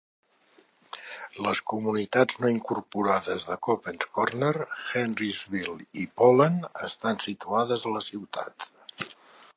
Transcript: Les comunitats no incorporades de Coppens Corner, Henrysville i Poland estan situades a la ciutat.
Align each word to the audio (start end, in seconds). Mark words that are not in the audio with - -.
Les 1.47 1.59
comunitats 1.71 2.39
no 2.45 2.49
incorporades 2.53 3.45
de 3.51 3.59
Coppens 3.67 4.09
Corner, 4.17 4.51
Henrysville 5.03 5.77
i 6.05 6.09
Poland 6.23 6.69
estan 6.91 7.25
situades 7.31 7.85
a 7.91 7.97
la 7.99 8.07
ciutat. 8.11 8.69